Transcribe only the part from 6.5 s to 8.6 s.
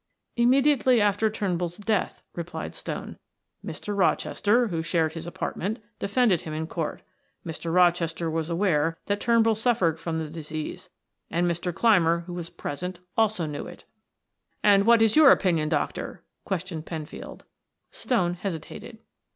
in court. Mr. Rochester was